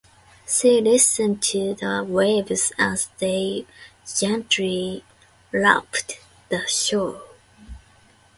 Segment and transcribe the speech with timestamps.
[0.47, 3.67] She listened to the waves as they
[4.17, 5.05] gently
[5.53, 7.21] lapped the shore.